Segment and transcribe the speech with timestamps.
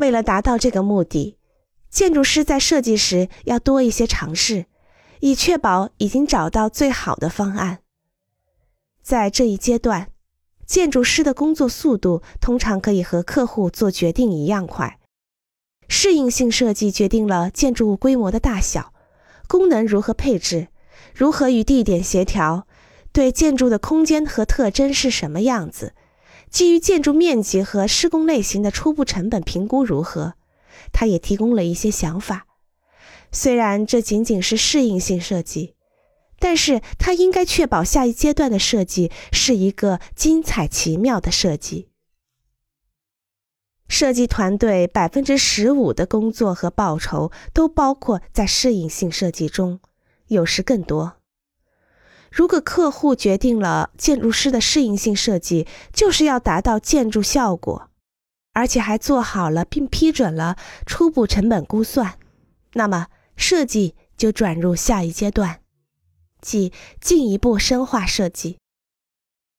[0.00, 1.36] 为了达到这个目的，
[1.90, 4.64] 建筑师在设计时要多一些尝试，
[5.20, 7.80] 以确保已经找到最好的方案。
[9.02, 10.08] 在这一阶段，
[10.64, 14.98] 建筑师的工作速度通常可以和客户做决定一样快。
[15.86, 18.94] 适应性设计决定了建筑物规模的大小、
[19.46, 20.68] 功能如何配置、
[21.14, 22.66] 如何与地点协调、
[23.12, 25.92] 对建筑的空间和特征是什么样子。
[26.50, 30.34] 基于建筑面积和施工类型的初步成本评估如何？
[30.92, 32.46] 他也提供了一些想法。
[33.30, 35.76] 虽然这仅仅是适应性设计，
[36.40, 41.88] 但是他应该确保下一阶段的设计是一个精彩奇妙的设计。
[43.86, 49.80] 设计团队百分之十五的工作和报酬都包括在适应性设计中，
[50.26, 51.19] 有时更多。
[52.40, 57.90] 如果客户决定了建筑师的适应性设计就是要达到建筑效果，
[58.54, 62.18] 而且还做好了并批准了初步成本估算，
[62.72, 65.60] 那么设计就转入下一阶段，
[66.40, 68.56] 即进一步深化设计。